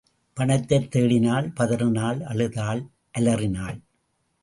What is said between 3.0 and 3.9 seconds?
அலறினாள்.